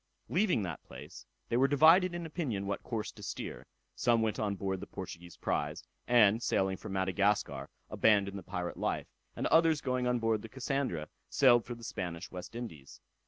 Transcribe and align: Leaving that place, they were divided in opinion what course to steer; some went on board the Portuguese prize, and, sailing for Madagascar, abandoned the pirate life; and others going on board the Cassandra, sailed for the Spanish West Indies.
Leaving 0.29 0.63
that 0.63 0.81
place, 0.83 1.27
they 1.49 1.57
were 1.57 1.67
divided 1.67 2.15
in 2.15 2.25
opinion 2.25 2.65
what 2.65 2.81
course 2.81 3.11
to 3.11 3.21
steer; 3.21 3.67
some 3.93 4.23
went 4.23 4.39
on 4.39 4.55
board 4.55 4.79
the 4.79 4.87
Portuguese 4.87 5.37
prize, 5.37 5.83
and, 6.07 6.41
sailing 6.41 6.75
for 6.75 6.89
Madagascar, 6.89 7.69
abandoned 7.87 8.39
the 8.39 8.41
pirate 8.41 8.77
life; 8.77 9.05
and 9.35 9.45
others 9.45 9.79
going 9.79 10.07
on 10.07 10.17
board 10.17 10.41
the 10.41 10.49
Cassandra, 10.49 11.07
sailed 11.29 11.65
for 11.65 11.75
the 11.75 11.83
Spanish 11.83 12.31
West 12.31 12.55
Indies. 12.55 12.99